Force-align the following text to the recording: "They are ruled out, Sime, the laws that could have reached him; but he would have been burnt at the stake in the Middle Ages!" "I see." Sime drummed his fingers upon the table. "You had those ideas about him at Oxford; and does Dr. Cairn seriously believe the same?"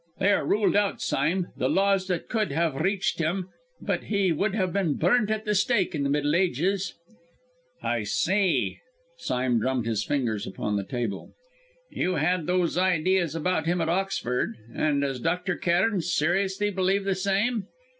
"They 0.17 0.31
are 0.31 0.43
ruled 0.47 0.75
out, 0.75 0.99
Sime, 0.99 1.49
the 1.55 1.69
laws 1.69 2.07
that 2.07 2.27
could 2.27 2.51
have 2.51 2.73
reached 2.81 3.19
him; 3.19 3.49
but 3.79 4.05
he 4.05 4.31
would 4.31 4.55
have 4.55 4.73
been 4.73 4.95
burnt 4.95 5.29
at 5.29 5.45
the 5.45 5.53
stake 5.53 5.93
in 5.93 6.01
the 6.01 6.09
Middle 6.09 6.33
Ages!" 6.35 6.95
"I 7.83 8.01
see." 8.01 8.79
Sime 9.19 9.59
drummed 9.59 9.85
his 9.85 10.03
fingers 10.03 10.47
upon 10.47 10.75
the 10.75 10.83
table. 10.83 11.33
"You 11.91 12.15
had 12.15 12.47
those 12.47 12.79
ideas 12.79 13.35
about 13.35 13.67
him 13.67 13.79
at 13.79 13.89
Oxford; 13.89 14.57
and 14.73 15.01
does 15.03 15.19
Dr. 15.19 15.55
Cairn 15.55 16.01
seriously 16.01 16.71
believe 16.71 17.03
the 17.03 17.13
same?" 17.13 17.67